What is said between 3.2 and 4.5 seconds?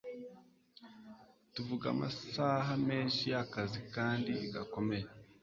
y'akazi kandi